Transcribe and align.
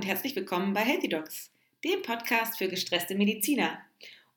und 0.00 0.06
herzlich 0.06 0.34
willkommen 0.34 0.72
bei 0.72 0.80
Healthy 0.80 1.10
Docs, 1.10 1.50
dem 1.84 2.00
Podcast 2.00 2.56
für 2.56 2.68
gestresste 2.68 3.14
Mediziner 3.14 3.80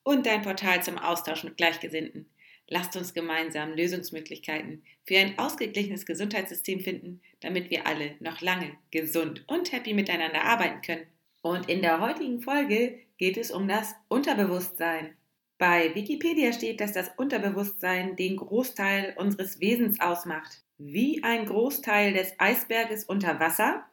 und 0.03 0.25
dein 0.25 0.41
Portal 0.41 0.83
zum 0.83 0.97
Austausch 0.97 1.45
mit 1.45 1.55
Gleichgesinnten. 1.55 2.25
Lasst 2.67 2.97
uns 2.97 3.13
gemeinsam 3.13 3.71
Lösungsmöglichkeiten 3.71 4.83
für 5.05 5.17
ein 5.17 5.39
ausgeglichenes 5.39 6.05
Gesundheitssystem 6.05 6.81
finden, 6.81 7.21
damit 7.39 7.69
wir 7.69 7.87
alle 7.87 8.15
noch 8.19 8.41
lange 8.41 8.71
gesund 8.91 9.45
und 9.47 9.71
happy 9.71 9.93
miteinander 9.93 10.43
arbeiten 10.43 10.81
können. 10.81 11.07
Und 11.41 11.69
in 11.69 11.81
der 11.81 12.01
heutigen 12.01 12.41
Folge 12.41 12.99
geht 13.17 13.37
es 13.37 13.49
um 13.49 13.65
das 13.69 13.95
Unterbewusstsein. 14.09 15.15
Bei 15.57 15.95
Wikipedia 15.95 16.51
steht, 16.51 16.81
dass 16.81 16.91
das 16.91 17.09
Unterbewusstsein 17.15 18.17
den 18.17 18.35
Großteil 18.35 19.15
unseres 19.17 19.61
Wesens 19.61 20.01
ausmacht. 20.01 20.61
Wie 20.77 21.23
ein 21.23 21.45
Großteil 21.45 22.11
des 22.11 22.33
Eisberges 22.37 23.05
unter 23.05 23.39
Wasser 23.39 23.85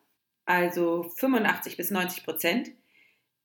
also 0.51 1.05
85 1.17 1.77
bis 1.77 1.91
90 1.91 2.25
Prozent, 2.25 2.73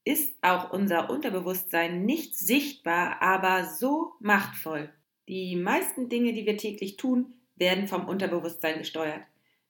ist 0.03 0.35
auch 0.41 0.71
unser 0.71 1.09
Unterbewusstsein 1.09 2.03
nicht 2.03 2.35
sichtbar, 2.37 3.21
aber 3.21 3.65
so 3.65 4.13
machtvoll. 4.19 4.91
Die 5.27 5.55
meisten 5.55 6.09
Dinge, 6.09 6.33
die 6.33 6.45
wir 6.45 6.57
täglich 6.57 6.97
tun, 6.97 7.33
werden 7.55 7.87
vom 7.87 8.07
Unterbewusstsein 8.07 8.79
gesteuert. 8.79 9.23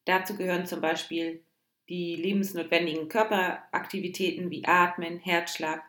Dazu 0.05 0.35
gehören 0.35 0.66
zum 0.66 0.81
Beispiel 0.81 1.43
die 1.90 2.16
lebensnotwendigen 2.16 3.09
Körperaktivitäten 3.09 4.49
wie 4.49 4.65
Atmen, 4.65 5.20
Herzschlag, 5.20 5.84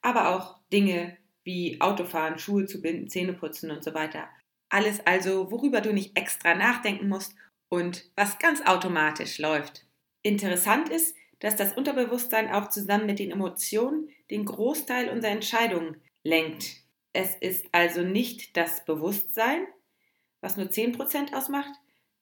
aber 0.00 0.34
auch 0.34 0.58
Dinge 0.72 1.16
wie 1.44 1.80
Autofahren, 1.80 2.38
Schuhe 2.38 2.66
zu 2.66 2.80
binden, 2.80 3.08
Zähne 3.08 3.32
putzen 3.32 3.70
und 3.70 3.82
so 3.82 3.94
weiter. 3.94 4.28
Alles 4.68 5.04
also, 5.06 5.50
worüber 5.50 5.80
du 5.80 5.92
nicht 5.92 6.16
extra 6.16 6.54
nachdenken 6.54 7.08
musst 7.08 7.34
und 7.68 8.04
was 8.16 8.38
ganz 8.38 8.64
automatisch 8.66 9.38
läuft. 9.38 9.86
Interessant 10.22 10.88
ist, 10.88 11.14
dass 11.38 11.56
das 11.56 11.72
Unterbewusstsein 11.72 12.50
auch 12.50 12.68
zusammen 12.68 13.06
mit 13.06 13.18
den 13.18 13.30
Emotionen 13.30 14.10
den 14.30 14.44
Großteil 14.44 15.08
unserer 15.08 15.32
Entscheidungen 15.32 15.96
lenkt. 16.22 16.76
Es 17.12 17.34
ist 17.34 17.66
also 17.72 18.02
nicht 18.02 18.56
das 18.56 18.84
Bewusstsein, 18.84 19.66
was 20.40 20.56
nur 20.56 20.66
10% 20.66 21.34
ausmacht, 21.34 21.72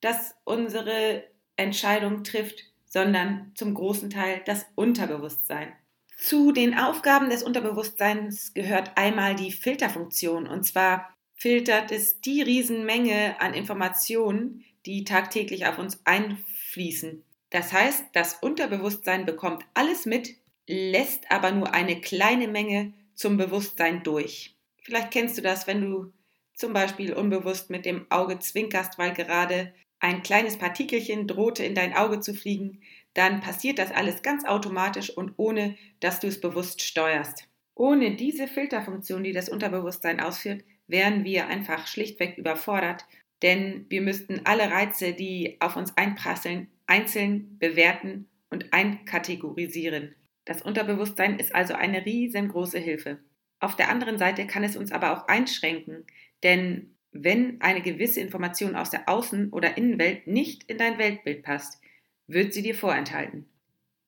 das 0.01 0.35
unsere 0.45 1.23
Entscheidung 1.57 2.23
trifft, 2.23 2.63
sondern 2.85 3.51
zum 3.55 3.73
großen 3.73 4.09
Teil 4.09 4.41
das 4.45 4.65
Unterbewusstsein. 4.75 5.73
Zu 6.17 6.51
den 6.51 6.77
Aufgaben 6.77 7.29
des 7.29 7.43
Unterbewusstseins 7.43 8.53
gehört 8.53 8.97
einmal 8.97 9.35
die 9.35 9.51
Filterfunktion. 9.51 10.47
Und 10.47 10.63
zwar 10.63 11.13
filtert 11.35 11.91
es 11.91 12.19
die 12.19 12.41
Riesenmenge 12.41 13.39
an 13.39 13.53
Informationen, 13.53 14.65
die 14.85 15.03
tagtäglich 15.05 15.67
auf 15.67 15.77
uns 15.77 16.01
einfließen. 16.05 17.23
Das 17.49 17.73
heißt, 17.73 18.05
das 18.13 18.35
Unterbewusstsein 18.41 19.25
bekommt 19.25 19.65
alles 19.73 20.05
mit, 20.05 20.35
lässt 20.67 21.31
aber 21.31 21.51
nur 21.51 21.73
eine 21.73 21.99
kleine 21.99 22.47
Menge 22.47 22.93
zum 23.15 23.37
Bewusstsein 23.37 24.03
durch. 24.03 24.55
Vielleicht 24.81 25.11
kennst 25.11 25.37
du 25.37 25.41
das, 25.41 25.67
wenn 25.67 25.81
du 25.81 26.13
zum 26.53 26.73
Beispiel 26.73 27.13
unbewusst 27.13 27.69
mit 27.69 27.85
dem 27.85 28.05
Auge 28.09 28.39
zwinkerst, 28.39 28.97
weil 28.97 29.13
gerade 29.13 29.73
ein 29.99 30.23
kleines 30.23 30.57
Partikelchen 30.57 31.27
drohte 31.27 31.63
in 31.63 31.75
dein 31.75 31.93
Auge 31.93 32.19
zu 32.19 32.33
fliegen, 32.33 32.81
dann 33.13 33.41
passiert 33.41 33.79
das 33.79 33.91
alles 33.91 34.21
ganz 34.21 34.45
automatisch 34.45 35.09
und 35.09 35.33
ohne, 35.37 35.75
dass 35.99 36.19
du 36.19 36.27
es 36.27 36.39
bewusst 36.39 36.81
steuerst. 36.81 37.45
Ohne 37.75 38.15
diese 38.15 38.47
Filterfunktion, 38.47 39.23
die 39.23 39.31
das 39.31 39.49
Unterbewusstsein 39.49 40.19
ausführt, 40.19 40.63
wären 40.87 41.23
wir 41.23 41.47
einfach 41.47 41.87
schlichtweg 41.87 42.37
überfordert, 42.37 43.05
denn 43.41 43.85
wir 43.89 44.01
müssten 44.01 44.41
alle 44.45 44.71
Reize, 44.71 45.13
die 45.13 45.57
auf 45.59 45.75
uns 45.75 45.95
einprasseln, 45.97 46.69
einzeln 46.87 47.57
bewerten 47.59 48.29
und 48.49 48.73
einkategorisieren. 48.73 50.15
Das 50.45 50.61
Unterbewusstsein 50.61 51.37
ist 51.39 51.53
also 51.53 51.73
eine 51.73 52.05
riesengroße 52.05 52.79
Hilfe. 52.79 53.19
Auf 53.59 53.75
der 53.75 53.89
anderen 53.89 54.17
Seite 54.17 54.47
kann 54.47 54.63
es 54.63 54.75
uns 54.75 54.91
aber 54.91 55.13
auch 55.13 55.27
einschränken, 55.27 56.05
denn 56.43 56.95
wenn 57.11 57.59
eine 57.61 57.81
gewisse 57.81 58.21
Information 58.21 58.75
aus 58.75 58.89
der 58.89 59.07
Außen- 59.07 59.51
oder 59.51 59.77
Innenwelt 59.77 60.27
nicht 60.27 60.63
in 60.63 60.77
dein 60.77 60.97
Weltbild 60.97 61.43
passt, 61.43 61.81
wird 62.27 62.53
sie 62.53 62.61
dir 62.61 62.75
vorenthalten. 62.75 63.49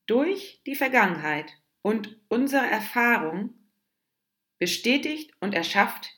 Durch 0.06 0.62
die 0.66 0.76
Vergangenheit 0.76 1.58
und 1.82 2.20
unsere 2.28 2.66
Erfahrung 2.66 3.54
bestätigt 4.60 5.32
und 5.40 5.54
erschafft 5.54 6.16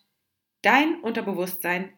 dein 0.61 0.99
Unterbewusstsein 0.99 1.93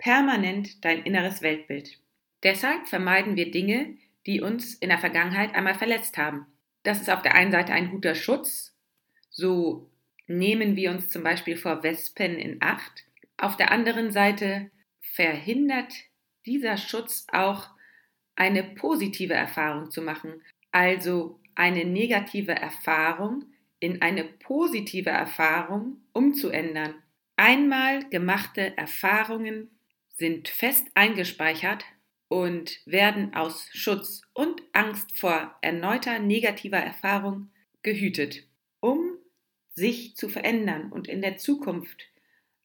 permanent 0.00 0.84
dein 0.84 1.04
inneres 1.04 1.42
Weltbild. 1.42 1.98
Deshalb 2.42 2.88
vermeiden 2.88 3.36
wir 3.36 3.50
Dinge, 3.50 3.96
die 4.26 4.40
uns 4.40 4.74
in 4.74 4.88
der 4.88 4.98
Vergangenheit 4.98 5.54
einmal 5.54 5.74
verletzt 5.74 6.18
haben. 6.18 6.46
Das 6.82 7.00
ist 7.00 7.10
auf 7.10 7.22
der 7.22 7.34
einen 7.34 7.52
Seite 7.52 7.72
ein 7.72 7.90
guter 7.90 8.14
Schutz, 8.14 8.74
so 9.30 9.90
nehmen 10.26 10.76
wir 10.76 10.90
uns 10.90 11.08
zum 11.08 11.22
Beispiel 11.22 11.56
vor 11.56 11.82
Wespen 11.82 12.38
in 12.38 12.58
Acht. 12.60 13.04
Auf 13.36 13.56
der 13.56 13.70
anderen 13.70 14.10
Seite 14.10 14.70
verhindert 15.00 15.92
dieser 16.46 16.76
Schutz 16.76 17.26
auch 17.32 17.68
eine 18.36 18.62
positive 18.62 19.34
Erfahrung 19.34 19.90
zu 19.90 20.02
machen, 20.02 20.42
also 20.72 21.40
eine 21.54 21.84
negative 21.84 22.52
Erfahrung 22.52 23.44
in 23.80 24.02
eine 24.02 24.24
positive 24.24 25.10
Erfahrung 25.10 25.96
umzuändern. 26.12 26.94
Einmal 27.36 28.08
gemachte 28.08 28.76
Erfahrungen 28.76 29.70
sind 30.20 30.48
fest 30.48 30.86
eingespeichert 30.94 31.82
und 32.28 32.78
werden 32.84 33.34
aus 33.34 33.68
Schutz 33.72 34.20
und 34.34 34.62
Angst 34.72 35.18
vor 35.18 35.56
erneuter 35.62 36.18
negativer 36.18 36.76
Erfahrung 36.76 37.50
gehütet. 37.82 38.46
Um 38.80 39.16
sich 39.70 40.16
zu 40.16 40.28
verändern 40.28 40.92
und 40.92 41.08
in 41.08 41.22
der 41.22 41.38
Zukunft 41.38 42.02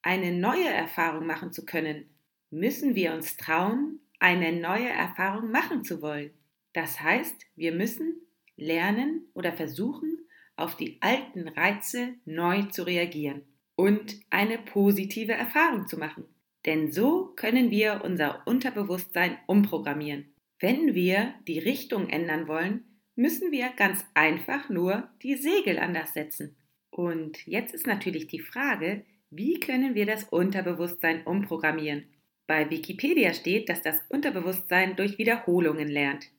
eine 0.01 0.33
neue 0.33 0.67
Erfahrung 0.67 1.25
machen 1.25 1.53
zu 1.53 1.65
können, 1.65 2.09
müssen 2.51 2.93
wir 2.93 3.13
uns 3.13 3.37
trauen, 3.37 4.01
eine 4.19 4.51
neue 4.51 4.89
Erfahrung 4.89 5.49
machen 5.49 5.85
zu 5.85 6.01
wollen. 6.01 6.31
Das 6.73 6.99
heißt, 6.99 7.47
wir 7.55 7.71
müssen 7.71 8.15
lernen 8.57 9.29
oder 9.33 9.53
versuchen, 9.53 10.27
auf 10.57 10.75
die 10.75 10.97
alten 11.01 11.47
Reize 11.47 12.15
neu 12.25 12.63
zu 12.63 12.83
reagieren 12.83 13.43
und 13.75 14.19
eine 14.29 14.57
positive 14.57 15.33
Erfahrung 15.33 15.87
zu 15.87 15.97
machen. 15.97 16.25
Denn 16.65 16.91
so 16.91 17.33
können 17.35 17.69
wir 17.69 18.01
unser 18.03 18.45
Unterbewusstsein 18.47 19.37
umprogrammieren. 19.45 20.33
Wenn 20.59 20.95
wir 20.95 21.33
die 21.47 21.59
Richtung 21.59 22.09
ändern 22.09 22.47
wollen, 22.47 22.83
müssen 23.15 23.51
wir 23.51 23.69
ganz 23.77 24.05
einfach 24.13 24.69
nur 24.69 25.09
die 25.21 25.35
Segel 25.35 25.79
anders 25.79 26.13
setzen. 26.13 26.55
Und 26.89 27.45
jetzt 27.45 27.73
ist 27.73 27.87
natürlich 27.87 28.27
die 28.27 28.39
Frage, 28.39 29.05
wie 29.29 29.59
können 29.59 29.95
wir 29.95 30.05
das 30.05 30.23
Unterbewusstsein 30.23 31.23
umprogrammieren? 31.23 32.05
Bei 32.47 32.69
Wikipedia 32.69 33.33
steht, 33.33 33.69
dass 33.69 33.81
das 33.81 33.99
Unterbewusstsein 34.09 34.95
durch 34.95 35.17
Wiederholungen 35.17 35.87
lernt. 35.87 36.29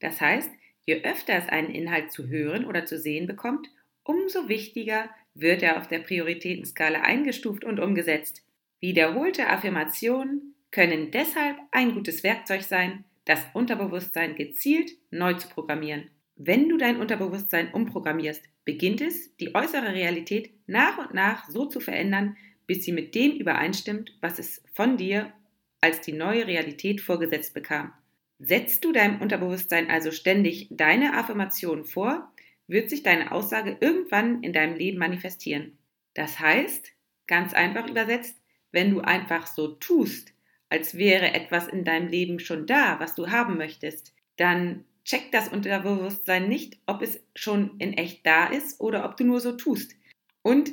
Das 0.00 0.20
heißt, 0.20 0.50
je 0.86 1.02
öfter 1.02 1.34
es 1.34 1.48
einen 1.48 1.70
Inhalt 1.70 2.12
zu 2.12 2.28
hören 2.28 2.64
oder 2.64 2.84
zu 2.84 2.98
sehen 2.98 3.26
bekommt, 3.26 3.68
umso 4.02 4.48
wichtiger 4.48 5.08
wird 5.34 5.62
er 5.62 5.78
auf 5.78 5.88
der 5.88 6.00
Prioritätenskala 6.00 7.00
eingestuft 7.00 7.64
und 7.64 7.80
umgesetzt. 7.80 8.44
Wiederholte 8.80 9.48
Affirmationen 9.48 10.54
können 10.70 11.10
deshalb 11.10 11.56
ein 11.70 11.94
gutes 11.94 12.22
Werkzeug 12.22 12.62
sein, 12.62 13.04
das 13.24 13.40
Unterbewusstsein 13.54 14.34
gezielt 14.34 14.90
neu 15.10 15.34
zu 15.34 15.48
programmieren. 15.48 16.10
Wenn 16.36 16.68
du 16.68 16.76
dein 16.76 17.00
Unterbewusstsein 17.00 17.72
umprogrammierst, 17.72 18.42
beginnt 18.64 19.00
es, 19.00 19.36
die 19.36 19.54
äußere 19.54 19.92
Realität 19.92 20.52
nach 20.66 20.98
und 20.98 21.14
nach 21.14 21.48
so 21.48 21.66
zu 21.66 21.80
verändern, 21.80 22.36
bis 22.66 22.84
sie 22.84 22.92
mit 22.92 23.14
dem 23.14 23.32
übereinstimmt, 23.32 24.16
was 24.20 24.38
es 24.38 24.62
von 24.72 24.96
dir 24.96 25.32
als 25.80 26.00
die 26.00 26.12
neue 26.12 26.46
Realität 26.46 27.00
vorgesetzt 27.00 27.54
bekam. 27.54 27.92
Setzt 28.38 28.84
du 28.84 28.92
deinem 28.92 29.20
Unterbewusstsein 29.20 29.90
also 29.90 30.10
ständig 30.10 30.68
deine 30.70 31.16
Affirmation 31.16 31.84
vor, 31.84 32.32
wird 32.66 32.90
sich 32.90 33.02
deine 33.02 33.32
Aussage 33.32 33.76
irgendwann 33.80 34.42
in 34.42 34.52
deinem 34.52 34.76
Leben 34.76 34.98
manifestieren. 34.98 35.78
Das 36.14 36.40
heißt, 36.40 36.90
ganz 37.26 37.52
einfach 37.54 37.88
übersetzt, 37.88 38.36
wenn 38.74 38.90
du 38.90 39.00
einfach 39.00 39.46
so 39.46 39.68
tust, 39.68 40.32
als 40.68 40.96
wäre 40.96 41.32
etwas 41.32 41.68
in 41.68 41.84
deinem 41.84 42.08
Leben 42.08 42.38
schon 42.38 42.66
da, 42.66 42.98
was 43.00 43.14
du 43.14 43.30
haben 43.30 43.56
möchtest, 43.56 44.12
dann 44.36 44.84
checkt 45.04 45.32
das 45.32 45.48
Unterbewusstsein 45.48 46.48
nicht, 46.48 46.78
ob 46.86 47.02
es 47.02 47.22
schon 47.34 47.78
in 47.78 47.92
echt 47.92 48.26
da 48.26 48.46
ist 48.46 48.80
oder 48.80 49.04
ob 49.04 49.16
du 49.16 49.24
nur 49.24 49.40
so 49.40 49.52
tust. 49.52 49.94
Und 50.42 50.72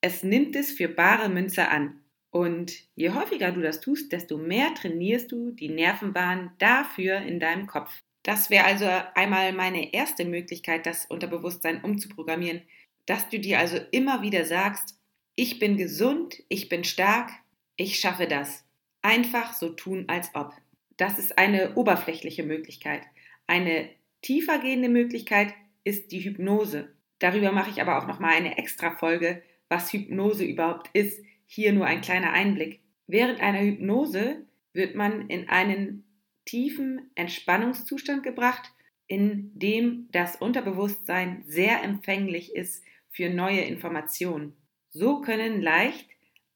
es 0.00 0.22
nimmt 0.22 0.56
es 0.56 0.72
für 0.72 0.88
bare 0.88 1.28
Münze 1.28 1.68
an. 1.68 2.00
Und 2.30 2.72
je 2.94 3.10
häufiger 3.10 3.52
du 3.52 3.60
das 3.60 3.80
tust, 3.80 4.12
desto 4.12 4.36
mehr 4.36 4.74
trainierst 4.74 5.32
du 5.32 5.50
die 5.52 5.68
Nervenbahn 5.68 6.52
dafür 6.58 7.18
in 7.18 7.40
deinem 7.40 7.66
Kopf. 7.66 8.02
Das 8.22 8.50
wäre 8.50 8.64
also 8.64 8.86
einmal 9.14 9.52
meine 9.52 9.92
erste 9.94 10.24
Möglichkeit, 10.24 10.84
das 10.86 11.06
Unterbewusstsein 11.06 11.82
umzuprogrammieren, 11.82 12.62
dass 13.06 13.28
du 13.28 13.38
dir 13.38 13.58
also 13.58 13.78
immer 13.90 14.22
wieder 14.22 14.44
sagst, 14.44 14.95
ich 15.36 15.58
bin 15.58 15.76
gesund, 15.76 16.42
ich 16.48 16.70
bin 16.70 16.82
stark, 16.82 17.30
ich 17.76 18.00
schaffe 18.00 18.26
das. 18.26 18.64
Einfach 19.02 19.52
so 19.52 19.68
tun, 19.68 20.06
als 20.08 20.34
ob. 20.34 20.54
Das 20.96 21.18
ist 21.18 21.36
eine 21.36 21.74
oberflächliche 21.74 22.42
Möglichkeit. 22.42 23.02
Eine 23.46 23.90
tiefergehende 24.22 24.88
Möglichkeit 24.88 25.54
ist 25.84 26.10
die 26.10 26.24
Hypnose. 26.24 26.88
Darüber 27.18 27.52
mache 27.52 27.70
ich 27.70 27.82
aber 27.82 27.98
auch 27.98 28.06
noch 28.06 28.18
mal 28.18 28.32
eine 28.32 28.56
extra 28.56 28.90
Folge, 28.90 29.42
was 29.68 29.92
Hypnose 29.92 30.44
überhaupt 30.44 30.88
ist. 30.94 31.22
Hier 31.44 31.72
nur 31.72 31.84
ein 31.84 32.00
kleiner 32.00 32.32
Einblick. 32.32 32.80
Während 33.06 33.40
einer 33.40 33.60
Hypnose 33.60 34.46
wird 34.72 34.94
man 34.94 35.28
in 35.28 35.48
einen 35.50 36.04
tiefen 36.46 37.10
Entspannungszustand 37.14 38.22
gebracht, 38.22 38.72
in 39.06 39.50
dem 39.54 40.08
das 40.12 40.36
Unterbewusstsein 40.36 41.44
sehr 41.46 41.82
empfänglich 41.84 42.54
ist 42.54 42.82
für 43.10 43.28
neue 43.28 43.60
Informationen. 43.60 44.56
So 44.96 45.20
können 45.20 45.60
leicht 45.60 46.08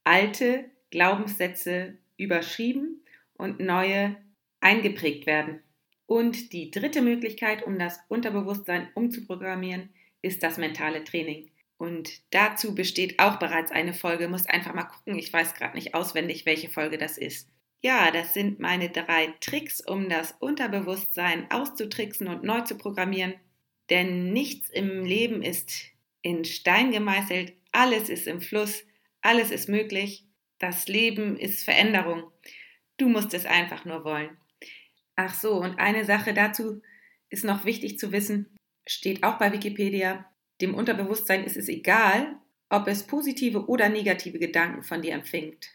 alte 0.03 0.65
Glaubenssätze 0.91 1.99
überschrieben 2.17 3.05
und 3.35 3.61
neue 3.61 4.17
eingeprägt 4.61 5.27
werden. 5.27 5.61
Und 6.07 6.55
die 6.55 6.71
dritte 6.71 7.03
Möglichkeit, 7.03 7.67
um 7.67 7.79
das 7.79 8.01
Unterbewusstsein 8.09 8.89
umzuprogrammieren, 8.95 9.91
ist 10.23 10.43
das 10.43 10.57
mentale 10.57 11.05
Training. 11.05 11.51
Und 11.77 12.23
dazu 12.31 12.75
besteht 12.75 13.19
auch 13.19 13.39
bereits 13.39 13.73
eine 13.73 13.93
Folge. 13.93 14.27
Muss 14.27 14.47
einfach 14.47 14.73
mal 14.73 14.85
gucken. 14.85 15.19
Ich 15.19 15.31
weiß 15.31 15.55
gerade 15.55 15.77
nicht 15.77 15.95
auswendig, 15.95 16.47
welche 16.47 16.71
Folge 16.71 16.97
das 16.97 17.19
ist. 17.19 17.47
Ja, 17.83 18.11
das 18.11 18.33
sind 18.33 18.59
meine 18.59 18.89
drei 18.89 19.35
Tricks, 19.41 19.83
um 19.87 20.09
das 20.09 20.33
Unterbewusstsein 20.41 21.51
auszutricksen 21.51 22.27
und 22.27 22.43
neu 22.43 22.63
zu 22.63 22.77
programmieren. 22.77 23.35
Denn 23.91 24.33
nichts 24.33 24.71
im 24.71 25.05
Leben 25.05 25.43
ist 25.43 25.73
in 26.23 26.47
Stein 26.47 26.91
gemeißelt. 26.91 27.53
Alles 27.73 28.09
ist 28.09 28.27
im 28.27 28.41
Fluss. 28.41 28.85
Alles 29.21 29.51
ist 29.51 29.69
möglich. 29.69 30.25
Das 30.59 30.89
Leben 30.89 31.37
ist 31.37 31.65
Veränderung. 31.65 32.31
Du 32.97 33.09
musst 33.09 33.33
es 33.35 33.47
einfach 33.47 33.85
nur 33.85 34.05
wollen. 34.05 34.37
Ach 35.17 35.35
so, 35.35 35.55
und 35.55 35.79
eine 35.79 36.05
Sache 36.05 36.35
dazu 36.35 36.83
ist 37.29 37.45
noch 37.45 37.65
wichtig 37.65 37.99
zu 37.99 38.13
wissen, 38.13 38.57
steht 38.87 39.23
auch 39.23 39.39
bei 39.39 39.53
Wikipedia. 39.53 40.27
Dem 40.61 40.75
Unterbewusstsein 40.75 41.45
ist 41.45 41.57
es 41.57 41.69
egal, 41.69 42.37
ob 42.69 42.87
es 42.89 43.07
positive 43.07 43.67
oder 43.67 43.89
negative 43.89 44.39
Gedanken 44.39 44.83
von 44.83 45.03
dir 45.03 45.15
empfängt. 45.15 45.71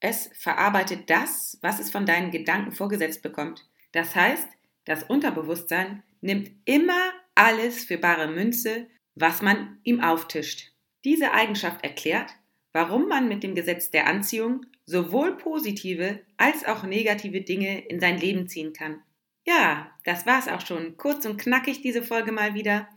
Es 0.00 0.30
verarbeitet 0.34 1.10
das, 1.10 1.58
was 1.62 1.80
es 1.80 1.90
von 1.90 2.06
deinen 2.06 2.30
Gedanken 2.30 2.72
vorgesetzt 2.72 3.22
bekommt. 3.22 3.66
Das 3.92 4.14
heißt, 4.14 4.48
das 4.84 5.04
Unterbewusstsein 5.04 6.02
nimmt 6.20 6.50
immer 6.64 7.12
alles 7.34 7.84
für 7.84 7.98
bare 7.98 8.28
Münze, 8.28 8.86
was 9.14 9.42
man 9.42 9.78
ihm 9.82 10.00
auftischt. 10.00 10.72
Diese 11.04 11.32
Eigenschaft 11.32 11.84
erklärt, 11.84 12.34
warum 12.72 13.08
man 13.08 13.28
mit 13.28 13.42
dem 13.42 13.54
Gesetz 13.54 13.90
der 13.90 14.06
Anziehung 14.06 14.66
sowohl 14.86 15.36
positive 15.36 16.20
als 16.36 16.64
auch 16.64 16.82
negative 16.82 17.42
Dinge 17.42 17.86
in 17.86 18.00
sein 18.00 18.18
Leben 18.18 18.48
ziehen 18.48 18.72
kann. 18.72 19.02
Ja, 19.46 19.90
das 20.04 20.26
war's 20.26 20.48
auch 20.48 20.64
schon. 20.64 20.96
Kurz 20.96 21.24
und 21.24 21.40
knackig 21.40 21.80
diese 21.80 22.02
Folge 22.02 22.32
mal 22.32 22.54
wieder. 22.54 22.88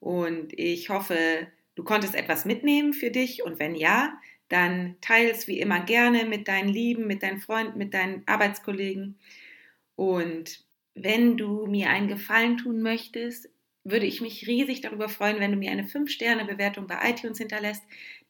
Und 0.00 0.52
ich 0.58 0.90
hoffe, 0.90 1.46
du 1.76 1.84
konntest 1.84 2.14
etwas 2.14 2.44
mitnehmen 2.44 2.92
für 2.92 3.10
dich. 3.10 3.42
Und 3.42 3.58
wenn 3.58 3.74
ja, 3.74 4.18
dann 4.48 4.96
teile 5.00 5.30
es 5.30 5.48
wie 5.48 5.60
immer 5.60 5.80
gerne 5.80 6.26
mit 6.26 6.48
deinen 6.48 6.68
Lieben, 6.68 7.06
mit 7.06 7.22
deinen 7.22 7.40
Freunden, 7.40 7.78
mit 7.78 7.94
deinen 7.94 8.22
Arbeitskollegen. 8.26 9.18
Und 9.96 10.64
wenn 10.94 11.36
du 11.36 11.66
mir 11.66 11.90
einen 11.90 12.08
Gefallen 12.08 12.58
tun 12.58 12.82
möchtest, 12.82 13.48
würde 13.84 14.06
ich 14.06 14.20
mich 14.20 14.46
riesig 14.46 14.80
darüber 14.80 15.08
freuen, 15.08 15.40
wenn 15.40 15.52
du 15.52 15.58
mir 15.58 15.70
eine 15.70 15.84
5-Sterne-Bewertung 15.84 16.86
bei 16.86 16.98
iTunes 17.08 17.38
hinterlässt, 17.38 17.82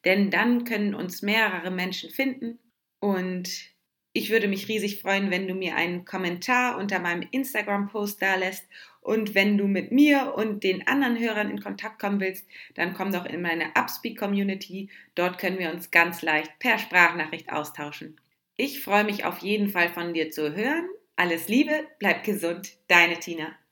denn 0.04 0.30
dann 0.30 0.64
können 0.64 0.94
uns 0.94 1.22
mehrere 1.22 1.70
Menschen 1.70 2.10
finden. 2.10 2.58
Und 3.00 3.74
ich 4.12 4.30
würde 4.30 4.48
mich 4.48 4.68
riesig 4.68 5.00
freuen, 5.00 5.30
wenn 5.30 5.48
du 5.48 5.54
mir 5.54 5.76
einen 5.76 6.04
Kommentar 6.04 6.78
unter 6.78 6.98
meinem 6.98 7.26
Instagram-Post 7.30 8.20
da 8.20 8.34
lässt. 8.36 8.66
Und 9.00 9.34
wenn 9.34 9.58
du 9.58 9.66
mit 9.66 9.92
mir 9.92 10.34
und 10.36 10.64
den 10.64 10.86
anderen 10.86 11.18
Hörern 11.18 11.50
in 11.50 11.60
Kontakt 11.60 11.98
kommen 11.98 12.20
willst, 12.20 12.46
dann 12.74 12.94
komm 12.94 13.12
doch 13.12 13.26
in 13.26 13.42
meine 13.42 13.74
Upspeak-Community. 13.74 14.88
Dort 15.14 15.38
können 15.38 15.58
wir 15.58 15.72
uns 15.72 15.90
ganz 15.90 16.22
leicht 16.22 16.58
per 16.58 16.78
Sprachnachricht 16.78 17.52
austauschen. 17.52 18.20
Ich 18.56 18.82
freue 18.82 19.04
mich 19.04 19.24
auf 19.24 19.38
jeden 19.38 19.68
Fall 19.68 19.88
von 19.88 20.14
dir 20.14 20.30
zu 20.30 20.54
hören. 20.54 20.88
Alles 21.16 21.48
Liebe, 21.48 21.86
bleib 21.98 22.24
gesund, 22.24 22.76
deine 22.88 23.18
Tina. 23.18 23.54